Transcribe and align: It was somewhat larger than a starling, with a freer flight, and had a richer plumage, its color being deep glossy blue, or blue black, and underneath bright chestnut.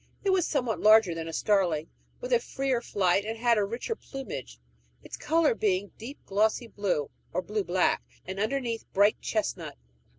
It 0.23 0.31
was 0.31 0.47
somewhat 0.47 0.79
larger 0.79 1.13
than 1.13 1.27
a 1.27 1.31
starling, 1.31 1.91
with 2.21 2.33
a 2.33 2.39
freer 2.39 2.81
flight, 2.81 3.23
and 3.23 3.37
had 3.37 3.59
a 3.59 3.63
richer 3.63 3.95
plumage, 3.95 4.57
its 5.03 5.15
color 5.15 5.53
being 5.53 5.91
deep 5.99 6.17
glossy 6.25 6.65
blue, 6.65 7.11
or 7.33 7.43
blue 7.43 7.63
black, 7.63 8.01
and 8.25 8.39
underneath 8.39 8.91
bright 8.93 9.21
chestnut. 9.21 9.77